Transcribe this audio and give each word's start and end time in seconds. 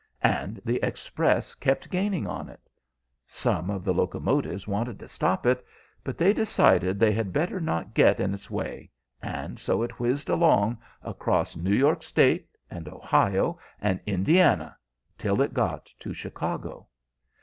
And 0.23 0.59
the 0.65 0.83
Express 0.83 1.53
kept 1.53 1.91
gaining 1.91 2.25
on 2.25 2.49
it. 2.49 2.67
Some 3.27 3.69
of 3.69 3.83
the 3.83 3.93
locomotives 3.93 4.67
wanted 4.67 4.97
to 4.97 5.07
stop 5.07 5.45
it, 5.45 5.63
but 6.03 6.17
they 6.17 6.33
decided 6.33 6.97
they 6.99 7.11
had 7.11 7.31
better 7.31 7.59
not 7.61 7.93
get 7.93 8.19
in 8.19 8.33
its 8.33 8.49
way, 8.49 8.89
and 9.21 9.59
so 9.59 9.83
it 9.83 9.99
whizzed 9.99 10.27
along 10.31 10.79
across 11.03 11.55
New 11.55 11.69
York 11.75 12.01
State 12.01 12.49
and 12.71 12.87
Ohio 12.87 13.59
and 13.79 13.99
Indiana, 14.07 14.75
till 15.19 15.39
it 15.39 15.53
got 15.53 15.85
to 15.99 16.15
Chicago. 16.15 16.87